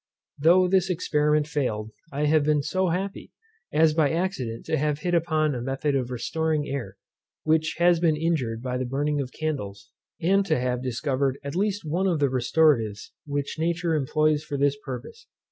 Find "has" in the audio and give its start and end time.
7.77-7.99